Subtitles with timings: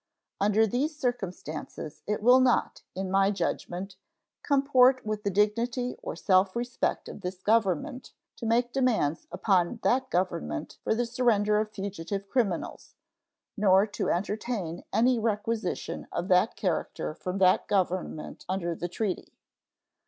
[0.39, 3.97] Under these circumstances it will not, in my judgment,
[4.41, 10.09] comport with the dignity or self respect of this Government to make demands upon that
[10.09, 12.95] Government for the surrender of fugitive criminals,
[13.55, 19.35] nor to entertain any requisition of that character from that Government under the treaty.